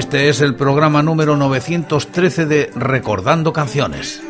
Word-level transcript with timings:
Este 0.00 0.30
es 0.30 0.40
el 0.40 0.54
programa 0.54 1.02
número 1.02 1.36
913 1.36 2.46
de 2.46 2.70
Recordando 2.74 3.52
Canciones. 3.52 4.22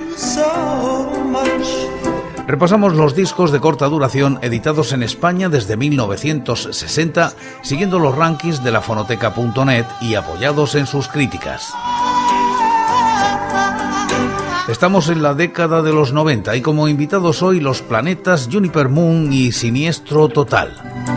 Repasamos 2.48 2.94
los 2.94 3.14
discos 3.14 3.52
de 3.52 3.60
corta 3.60 3.86
duración 3.86 4.40
editados 4.42 4.92
en 4.92 5.04
España 5.04 5.48
desde 5.48 5.76
1960, 5.76 7.34
siguiendo 7.62 8.00
los 8.00 8.16
rankings 8.16 8.64
de 8.64 8.72
la 8.72 8.80
fonoteca.net 8.80 9.86
y 10.00 10.16
apoyados 10.16 10.74
en 10.74 10.88
sus 10.88 11.06
críticas. 11.06 11.72
Estamos 14.66 15.08
en 15.08 15.22
la 15.22 15.34
década 15.34 15.82
de 15.82 15.92
los 15.92 16.12
90 16.12 16.56
y 16.56 16.62
como 16.62 16.88
invitados 16.88 17.44
hoy 17.44 17.60
los 17.60 17.80
planetas 17.80 18.48
Juniper 18.50 18.88
Moon 18.88 19.32
y 19.32 19.52
Siniestro 19.52 20.28
Total. 20.28 21.09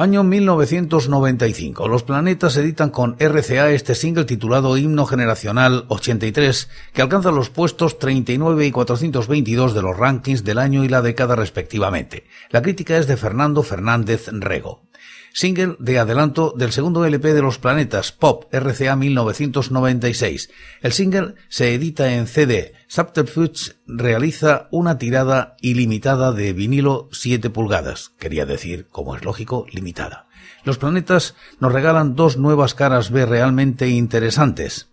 Año 0.00 0.24
1995. 0.24 1.86
Los 1.86 2.04
planetas 2.04 2.56
editan 2.56 2.88
con 2.88 3.16
RCA 3.18 3.68
este 3.68 3.94
single 3.94 4.24
titulado 4.24 4.78
Himno 4.78 5.04
Generacional 5.04 5.84
83, 5.88 6.70
que 6.94 7.02
alcanza 7.02 7.30
los 7.30 7.50
puestos 7.50 7.98
39 7.98 8.64
y 8.64 8.70
422 8.70 9.74
de 9.74 9.82
los 9.82 9.94
rankings 9.94 10.42
del 10.42 10.56
año 10.56 10.84
y 10.84 10.88
la 10.88 11.02
década 11.02 11.36
respectivamente. 11.36 12.24
La 12.48 12.62
crítica 12.62 12.96
es 12.96 13.08
de 13.08 13.18
Fernando 13.18 13.62
Fernández 13.62 14.28
Rego 14.32 14.89
single 15.32 15.76
de 15.78 15.98
adelanto 15.98 16.54
del 16.56 16.72
segundo 16.72 17.04
LP 17.04 17.32
de 17.34 17.42
los 17.42 17.58
planetas, 17.58 18.12
Pop 18.12 18.52
RCA 18.52 18.96
1996. 18.96 20.50
El 20.82 20.92
single 20.92 21.34
se 21.48 21.74
edita 21.74 22.14
en 22.14 22.26
CD. 22.26 22.74
Subterfuge 22.88 23.76
realiza 23.86 24.68
una 24.70 24.98
tirada 24.98 25.56
ilimitada 25.60 26.32
de 26.32 26.52
vinilo 26.52 27.08
7 27.12 27.50
pulgadas, 27.50 28.12
quería 28.18 28.46
decir, 28.46 28.86
como 28.90 29.16
es 29.16 29.24
lógico, 29.24 29.66
limitada. 29.70 30.26
Los 30.64 30.78
planetas 30.78 31.34
nos 31.58 31.72
regalan 31.72 32.16
dos 32.16 32.36
nuevas 32.36 32.74
caras 32.74 33.10
B 33.10 33.24
realmente 33.26 33.88
interesantes. 33.88 34.88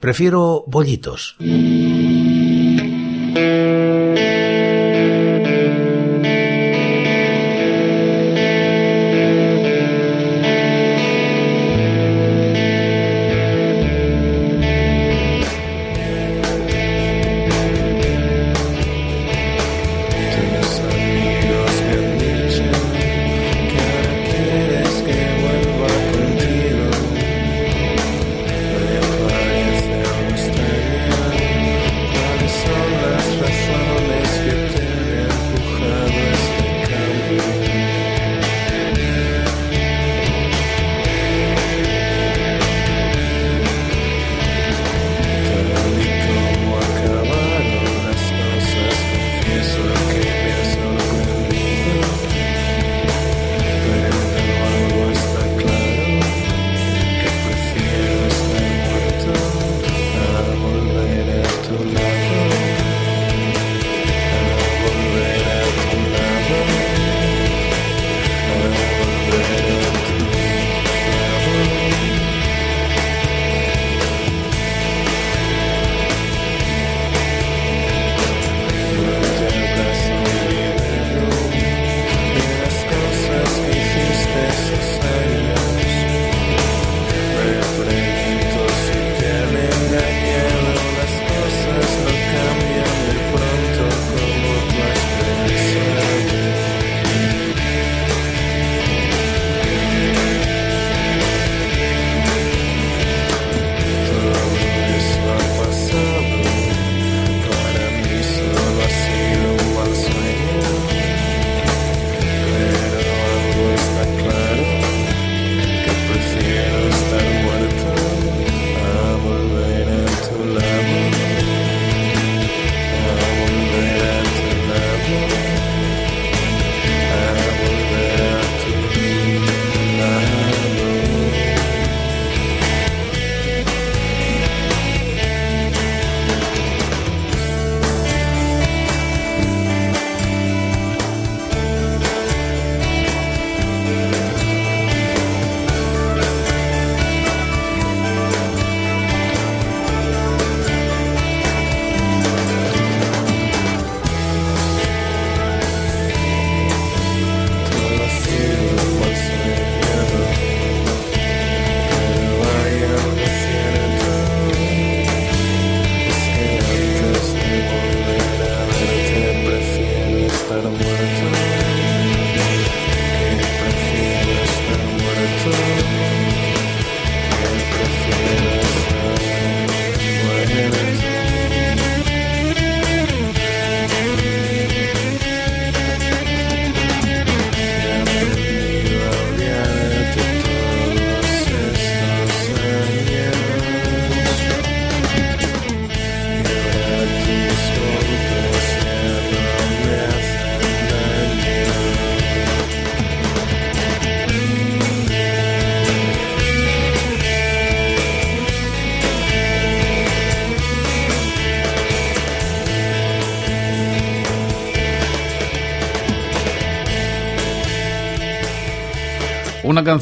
Prefiero 0.00 0.64
bollitos. 0.66 1.36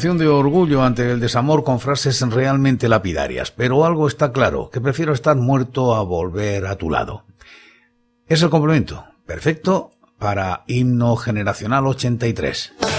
De 0.01 0.27
orgullo 0.27 0.83
ante 0.83 1.11
el 1.11 1.19
desamor 1.19 1.63
con 1.63 1.79
frases 1.79 2.19
realmente 2.21 2.89
lapidarias, 2.89 3.51
pero 3.51 3.85
algo 3.85 4.07
está 4.07 4.31
claro, 4.31 4.71
que 4.71 4.81
prefiero 4.81 5.13
estar 5.13 5.35
muerto 5.35 5.93
a 5.93 6.01
volver 6.01 6.65
a 6.65 6.75
tu 6.75 6.89
lado. 6.89 7.25
Es 8.25 8.41
el 8.41 8.49
complemento, 8.49 9.05
perfecto 9.27 9.91
para 10.17 10.63
Himno 10.65 11.15
Generacional 11.17 11.85
83. 11.85 12.90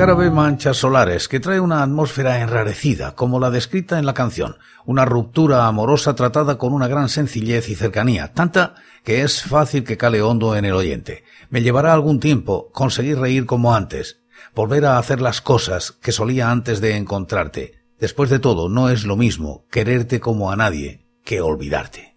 La 0.00 0.06
cara 0.06 0.14
ve 0.14 0.30
manchas 0.30 0.78
solares 0.78 1.28
que 1.28 1.40
trae 1.40 1.60
una 1.60 1.82
atmósfera 1.82 2.40
enrarecida, 2.40 3.14
como 3.14 3.38
la 3.38 3.50
descrita 3.50 3.98
en 3.98 4.06
la 4.06 4.14
canción, 4.14 4.56
una 4.86 5.04
ruptura 5.04 5.66
amorosa 5.66 6.14
tratada 6.14 6.56
con 6.56 6.72
una 6.72 6.88
gran 6.88 7.10
sencillez 7.10 7.68
y 7.68 7.74
cercanía, 7.74 8.32
tanta 8.32 8.76
que 9.04 9.20
es 9.20 9.42
fácil 9.42 9.84
que 9.84 9.98
cale 9.98 10.22
hondo 10.22 10.56
en 10.56 10.64
el 10.64 10.72
oyente. 10.72 11.24
Me 11.50 11.60
llevará 11.60 11.92
algún 11.92 12.18
tiempo 12.18 12.70
conseguir 12.72 13.18
reír 13.18 13.44
como 13.44 13.74
antes, 13.74 14.22
volver 14.54 14.86
a 14.86 14.96
hacer 14.96 15.20
las 15.20 15.42
cosas 15.42 15.92
que 15.92 16.12
solía 16.12 16.50
antes 16.50 16.80
de 16.80 16.96
encontrarte. 16.96 17.82
Después 17.98 18.30
de 18.30 18.38
todo, 18.38 18.70
no 18.70 18.88
es 18.88 19.04
lo 19.04 19.16
mismo 19.16 19.66
quererte 19.70 20.18
como 20.18 20.50
a 20.50 20.56
nadie 20.56 21.10
que 21.24 21.42
olvidarte. 21.42 22.09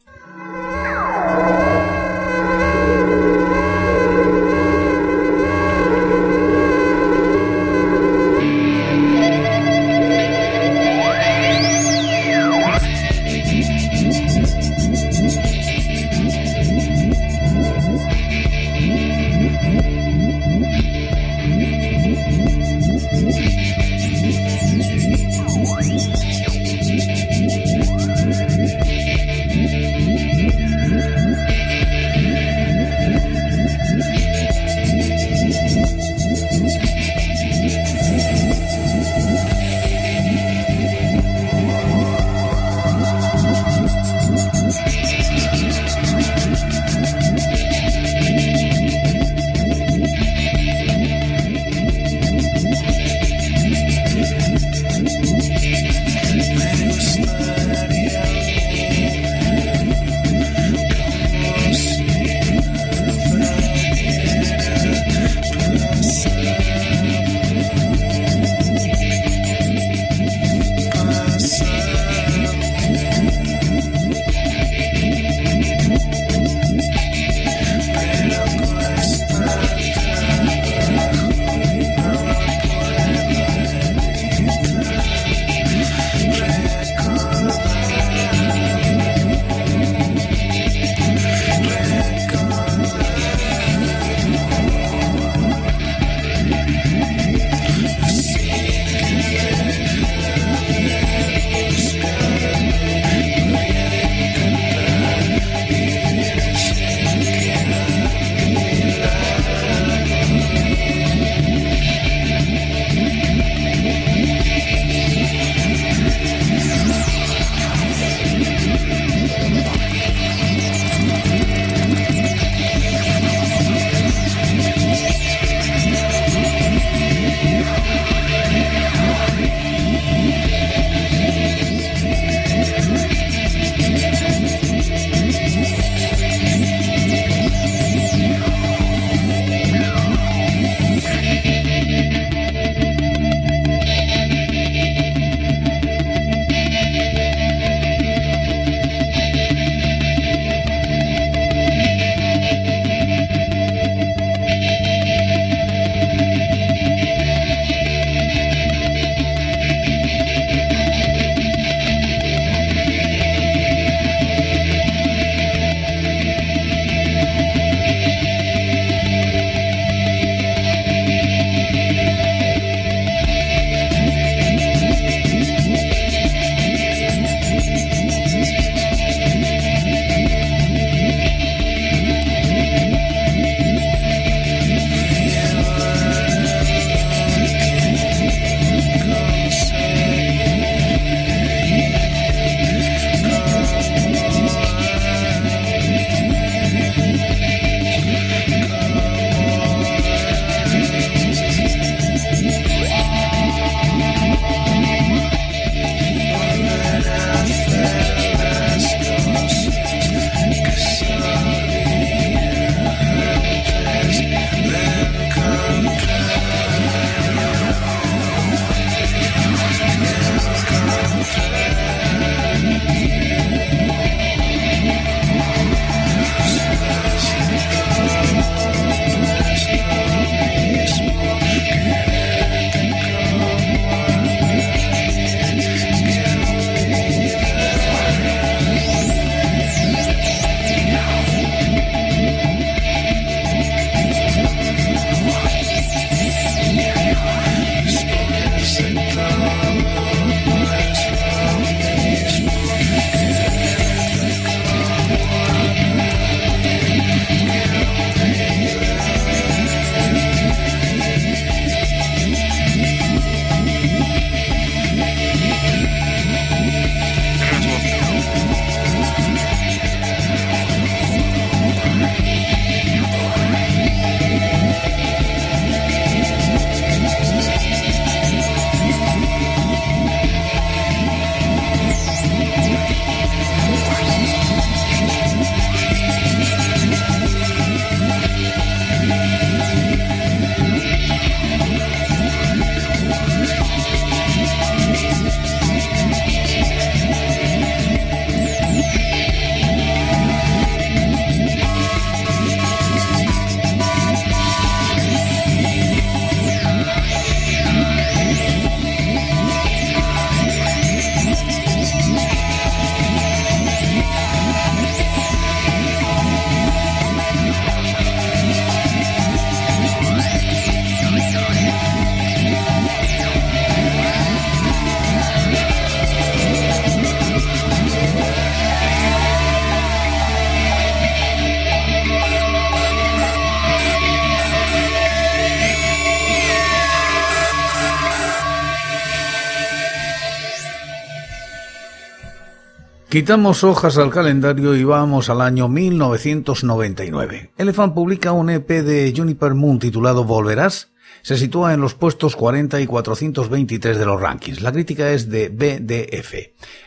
Quitamos 343.14 343.64
hojas 343.64 344.00
al 344.00 344.10
calendario 344.10 344.76
y 344.76 344.84
vamos 344.84 345.30
al 345.30 345.42
año 345.42 345.70
1999. 345.70 347.52
Elephant 347.58 347.94
publica 347.94 348.32
un 348.32 348.50
EP 348.50 348.68
de 348.68 349.14
Juniper 349.16 349.54
Moon 349.54 349.78
titulado 349.78 350.24
Volverás. 350.24 350.90
Se 351.22 351.38
sitúa 351.38 351.76
en 351.76 351.80
los 351.80 351.94
puestos 351.94 352.36
40 352.36 352.82
y 352.82 352.88
423 352.88 354.00
de 354.00 354.06
los 354.08 354.20
rankings. 354.20 354.62
La 354.64 354.72
crítica 354.72 355.12
es 355.12 355.30
de 355.30 355.50
BDF. 355.50 356.34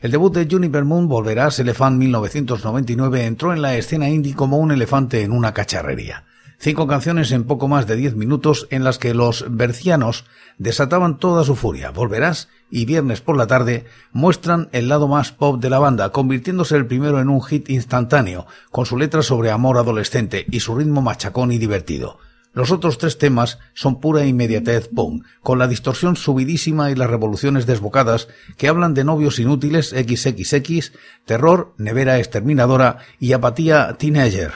El 0.03 0.11
debut 0.11 0.35
de 0.35 0.49
Juniper 0.51 0.85
Moon, 0.85 1.07
Volverás, 1.07 1.61
Elephant 1.61 1.97
1999, 1.97 3.25
entró 3.25 3.53
en 3.53 3.63
la 3.63 3.77
escena 3.77 4.09
indie 4.09 4.35
como 4.35 4.59
un 4.59 4.73
elefante 4.73 5.23
en 5.23 5.31
una 5.31 5.55
cacharrería. 5.55 6.25
Cinco 6.59 6.89
canciones 6.89 7.31
en 7.33 7.45
poco 7.45 7.69
más 7.69 7.87
de 7.87 7.95
diez 7.95 8.17
minutos 8.17 8.67
en 8.71 8.83
las 8.83 8.99
que 8.99 9.15
los 9.15 9.45
bercianos 9.49 10.25
desataban 10.59 11.19
toda 11.19 11.45
su 11.45 11.55
furia. 11.55 11.91
Volverás 11.91 12.49
y 12.71 12.85
Viernes 12.85 13.21
por 13.21 13.37
la 13.37 13.47
tarde 13.47 13.87
muestran 14.13 14.69
el 14.73 14.89
lado 14.89 15.09
más 15.09 15.33
pop 15.33 15.61
de 15.61 15.71
la 15.71 15.79
banda, 15.79 16.11
convirtiéndose 16.11 16.77
el 16.77 16.87
primero 16.87 17.21
en 17.21 17.29
un 17.29 17.43
hit 17.43 17.71
instantáneo, 17.71 18.47
con 18.71 18.87
su 18.87 18.97
letra 18.97 19.23
sobre 19.23 19.51
amor 19.51 19.79
adolescente 19.79 20.47
y 20.51 20.61
su 20.61 20.75
ritmo 20.75 21.03
machacón 21.03 21.53
y 21.53 21.59
divertido. 21.59 22.19
Los 22.57 22.71
otros 22.71 22.97
tres 22.97 23.19
temas 23.19 23.59
son 23.75 24.01
pura 24.01 24.25
inmediatez 24.25 24.89
punk, 24.89 25.27
con 25.43 25.59
la 25.59 25.69
distorsión 25.69 26.17
subidísima 26.17 26.91
y 26.91 26.95
las 26.95 27.11
revoluciones 27.11 27.67
desbocadas 27.67 28.29
que 28.57 28.69
hablan 28.69 28.95
de 28.95 29.05
novios 29.05 29.39
inútiles 29.39 29.91
XXX, 29.91 30.93
terror, 31.27 31.75
nevera 31.77 32.19
exterminadora 32.19 32.97
y 33.21 33.35
apatía 33.35 33.95
teenager, 33.99 34.53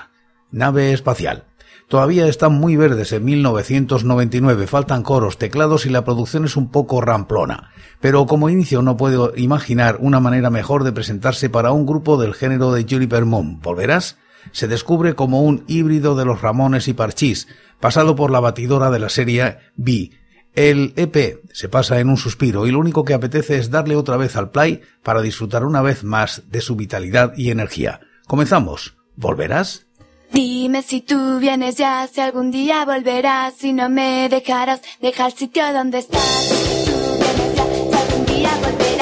nave 0.50 0.94
espacial. 0.94 1.49
Todavía 1.90 2.28
están 2.28 2.52
muy 2.52 2.76
verdes 2.76 3.10
en 3.10 3.24
1999, 3.24 4.68
faltan 4.68 5.02
coros, 5.02 5.38
teclados 5.38 5.86
y 5.86 5.88
la 5.88 6.04
producción 6.04 6.44
es 6.44 6.56
un 6.56 6.70
poco 6.70 7.00
ramplona. 7.00 7.72
Pero 8.00 8.26
como 8.26 8.48
inicio 8.48 8.80
no 8.80 8.96
puedo 8.96 9.32
imaginar 9.34 9.96
una 9.98 10.20
manera 10.20 10.50
mejor 10.50 10.84
de 10.84 10.92
presentarse 10.92 11.50
para 11.50 11.72
un 11.72 11.86
grupo 11.86 12.16
del 12.16 12.34
género 12.34 12.70
de 12.70 12.86
Juniper 12.88 13.24
Moon. 13.24 13.58
¿Volverás? 13.60 14.18
Se 14.52 14.68
descubre 14.68 15.16
como 15.16 15.42
un 15.42 15.64
híbrido 15.66 16.14
de 16.14 16.24
los 16.24 16.42
Ramones 16.42 16.86
y 16.86 16.92
Parchís, 16.92 17.48
pasado 17.80 18.14
por 18.14 18.30
la 18.30 18.38
batidora 18.38 18.92
de 18.92 18.98
la 19.00 19.08
serie 19.08 19.58
B. 19.74 20.12
El 20.54 20.92
EP 20.94 21.40
se 21.52 21.68
pasa 21.68 21.98
en 21.98 22.08
un 22.08 22.18
suspiro 22.18 22.68
y 22.68 22.70
lo 22.70 22.78
único 22.78 23.04
que 23.04 23.14
apetece 23.14 23.58
es 23.58 23.68
darle 23.68 23.96
otra 23.96 24.16
vez 24.16 24.36
al 24.36 24.52
play 24.52 24.80
para 25.02 25.22
disfrutar 25.22 25.64
una 25.64 25.82
vez 25.82 26.04
más 26.04 26.44
de 26.52 26.60
su 26.60 26.76
vitalidad 26.76 27.32
y 27.36 27.50
energía. 27.50 27.98
Comenzamos. 28.28 28.96
¿Volverás? 29.16 29.89
Dime 30.32 30.82
si 30.82 31.00
tú 31.00 31.38
vienes 31.40 31.76
ya, 31.76 32.06
si 32.06 32.20
algún 32.20 32.50
día 32.52 32.84
volverás, 32.84 33.54
si 33.54 33.72
no 33.72 33.88
me 33.88 34.28
dejarás 34.28 34.80
dejar 35.00 35.32
el 35.32 35.36
sitio 35.36 35.72
donde 35.72 35.98
estás. 35.98 36.22
Si 36.22 36.90
tú 36.90 36.96
vienes 37.18 37.56
ya, 37.56 37.64
si 37.64 37.96
algún 37.96 38.26
día 38.26 38.50
volverás, 38.62 38.99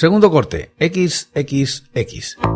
Segundo 0.00 0.30
corte, 0.30 0.70
XXX. 0.80 2.49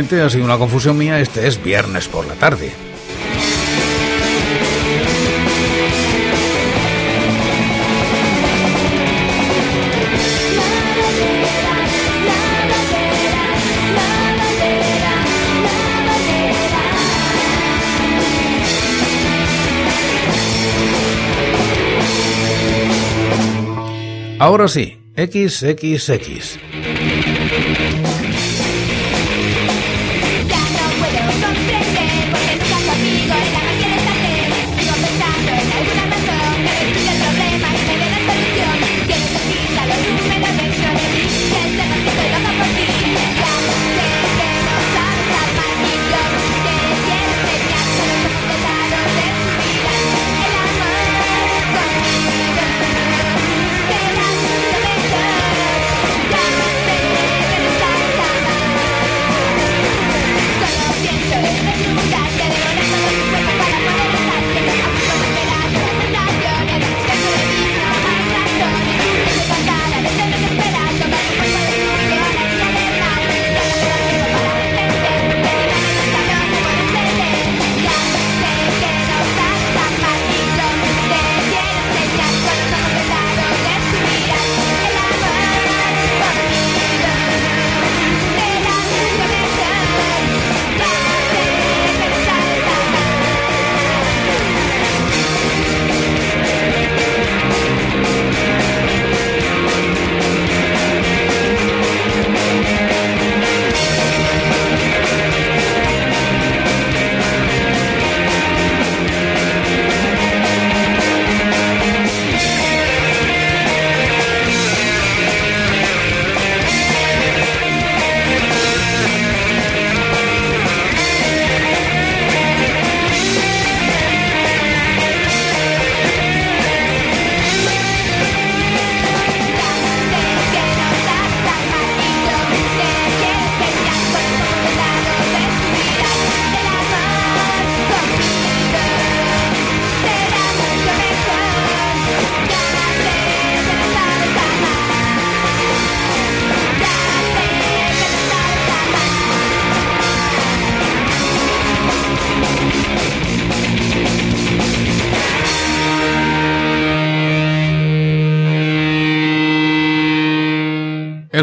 ha 0.00 0.30
sido 0.30 0.44
una 0.44 0.56
confusión 0.56 0.96
mía, 0.96 1.20
este 1.20 1.46
es 1.46 1.62
viernes 1.62 2.08
por 2.08 2.26
la 2.26 2.34
tarde. 2.34 2.72
Ahora 24.38 24.66
sí, 24.68 24.96
XXX. 25.16 26.79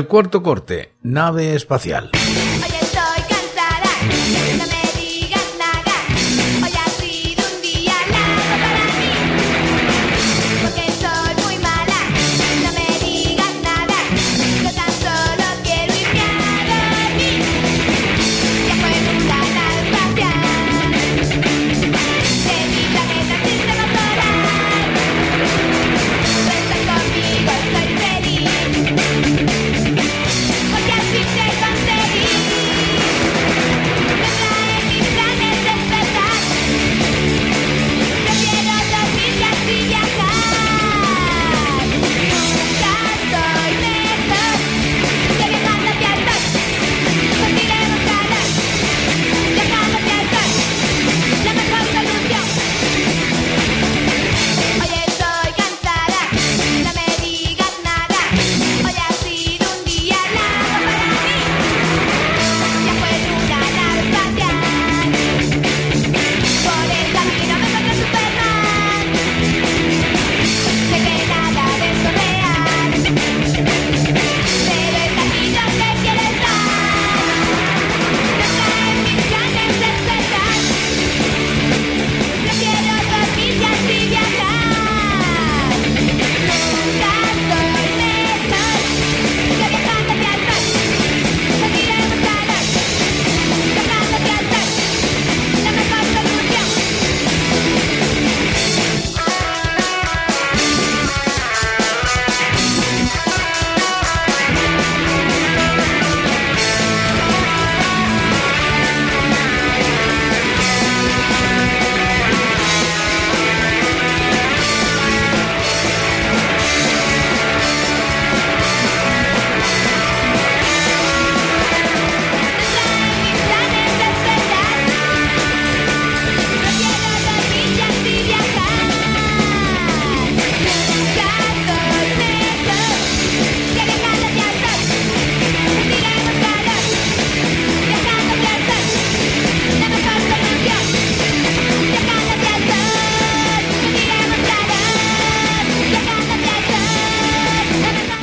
cuarto 0.07 0.41
corte, 0.41 0.93
nave 1.01 1.53
espacial. 1.53 2.09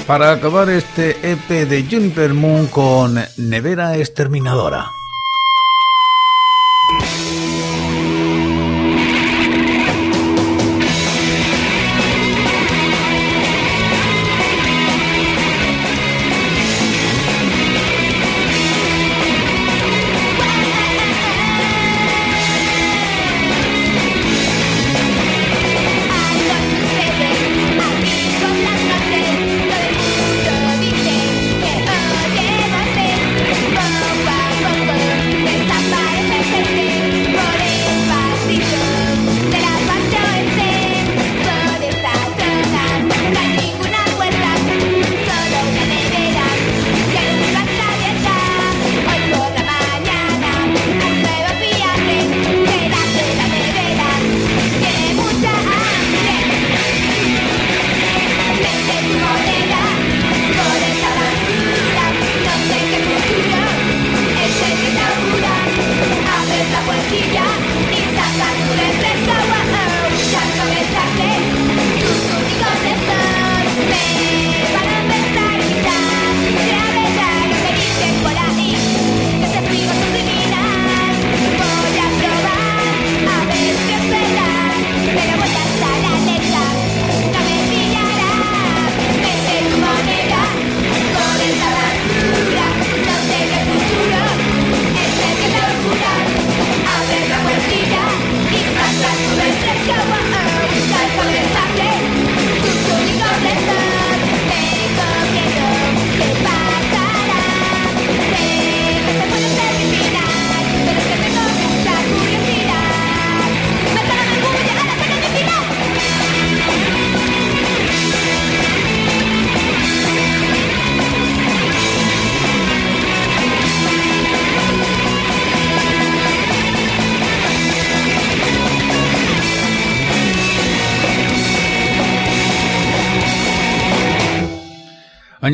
Para 0.07 0.33
acabar 0.33 0.69
este 0.69 1.17
EP 1.33 1.49
de 1.49 1.87
Juniper 1.91 2.35
Moon 2.35 2.67
con 2.67 3.19
Nevera 3.39 3.97
Exterminadora. 3.97 4.91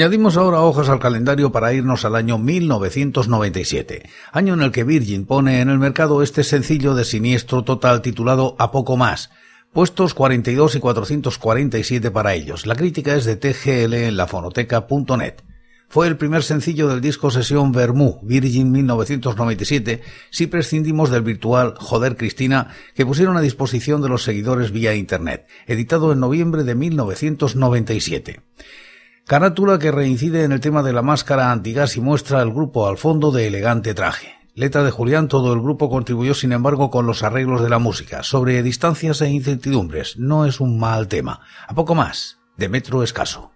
Añadimos 0.00 0.38
ahora 0.38 0.62
hojas 0.62 0.88
al 0.88 0.98
calendario 0.98 1.52
para 1.52 1.74
irnos 1.74 2.06
al 2.06 2.16
año 2.16 2.38
1997, 2.38 4.08
año 4.32 4.54
en 4.54 4.62
el 4.62 4.72
que 4.72 4.82
Virgin 4.82 5.26
pone 5.26 5.60
en 5.60 5.68
el 5.68 5.78
mercado 5.78 6.22
este 6.22 6.42
sencillo 6.42 6.94
de 6.94 7.04
siniestro 7.04 7.64
total 7.64 8.00
titulado 8.00 8.56
A 8.58 8.70
poco 8.70 8.96
más, 8.96 9.28
puestos 9.74 10.14
42 10.14 10.76
y 10.76 10.80
447 10.80 12.10
para 12.10 12.32
ellos. 12.32 12.64
La 12.64 12.76
crítica 12.76 13.14
es 13.14 13.26
de 13.26 13.36
TGL 13.36 13.92
en 13.92 14.16
la 14.16 14.26
fonoteca.net. 14.26 15.34
Fue 15.90 16.06
el 16.06 16.16
primer 16.16 16.44
sencillo 16.44 16.88
del 16.88 17.02
disco 17.02 17.30
sesión 17.30 17.70
Vermú, 17.70 18.20
Virgin 18.22 18.72
1997, 18.72 20.00
si 20.30 20.46
prescindimos 20.46 21.10
del 21.10 21.20
virtual 21.20 21.74
Joder 21.76 22.16
Cristina, 22.16 22.68
que 22.94 23.04
pusieron 23.04 23.36
a 23.36 23.42
disposición 23.42 24.00
de 24.00 24.08
los 24.08 24.22
seguidores 24.22 24.70
vía 24.70 24.94
Internet, 24.94 25.46
editado 25.66 26.10
en 26.10 26.20
noviembre 26.20 26.64
de 26.64 26.74
1997. 26.74 28.40
Carátula 29.26 29.78
que 29.78 29.92
reincide 29.92 30.44
en 30.44 30.52
el 30.52 30.60
tema 30.60 30.82
de 30.82 30.92
la 30.92 31.02
máscara 31.02 31.52
antigas 31.52 31.96
y 31.96 32.00
muestra 32.00 32.40
al 32.40 32.52
grupo 32.52 32.88
al 32.88 32.98
fondo 32.98 33.30
de 33.30 33.46
elegante 33.46 33.94
traje. 33.94 34.34
Letra 34.54 34.82
de 34.82 34.90
Julián, 34.90 35.28
todo 35.28 35.52
el 35.52 35.60
grupo 35.60 35.88
contribuyó 35.88 36.34
sin 36.34 36.52
embargo 36.52 36.90
con 36.90 37.06
los 37.06 37.22
arreglos 37.22 37.62
de 37.62 37.70
la 37.70 37.78
música. 37.78 38.22
Sobre 38.22 38.62
distancias 38.62 39.20
e 39.22 39.30
incertidumbres, 39.30 40.18
no 40.18 40.44
es 40.44 40.60
un 40.60 40.78
mal 40.78 41.06
tema. 41.08 41.40
A 41.68 41.74
poco 41.74 41.94
más, 41.94 42.38
de 42.56 42.68
metro 42.68 43.02
escaso. 43.02 43.52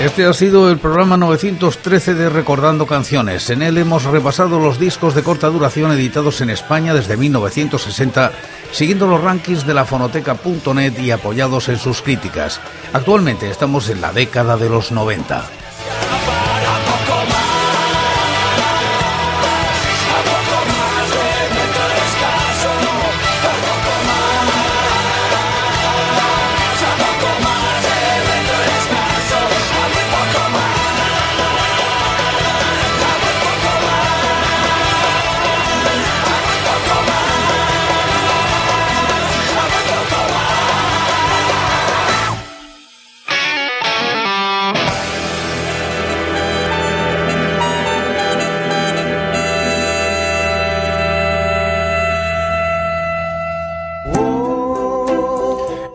Este 0.00 0.24
ha 0.24 0.32
sido 0.32 0.70
el 0.70 0.78
programa 0.78 1.16
913 1.16 2.14
de 2.14 2.28
Recordando 2.28 2.86
Canciones. 2.86 3.50
En 3.50 3.62
él 3.62 3.78
hemos 3.78 4.04
repasado 4.04 4.58
los 4.58 4.80
discos 4.80 5.14
de 5.14 5.22
corta 5.22 5.48
duración 5.48 5.92
editados 5.92 6.40
en 6.40 6.50
España 6.50 6.94
desde 6.94 7.16
1960, 7.16 8.32
siguiendo 8.72 9.06
los 9.06 9.22
rankings 9.22 9.66
de 9.66 9.74
la 9.74 9.84
fonoteca.net 9.84 10.98
y 10.98 11.10
apoyados 11.10 11.68
en 11.68 11.78
sus 11.78 12.02
críticas. 12.02 12.60
Actualmente 12.92 13.48
estamos 13.50 13.88
en 13.90 14.00
la 14.00 14.12
década 14.12 14.56
de 14.56 14.70
los 14.70 14.90
90. 14.90 15.44